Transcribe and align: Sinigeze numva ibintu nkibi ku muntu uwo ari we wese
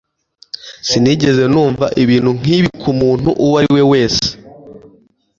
Sinigeze 0.89 1.43
numva 1.51 1.85
ibintu 2.03 2.29
nkibi 2.39 2.69
ku 2.81 2.89
muntu 2.99 3.29
uwo 3.43 3.55
ari 3.59 3.69
we 3.75 3.81
wese 3.91 4.27